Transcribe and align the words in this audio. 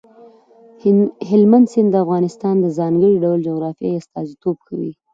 هلمند 1.29 1.65
سیند 1.73 1.89
د 1.93 1.95
افغانستان 2.05 2.55
د 2.61 2.65
ځانګړي 2.77 3.13
ډول 3.23 3.39
جغرافیې 3.47 3.97
استازیتوب 3.99 4.57
کوي. 4.67 4.91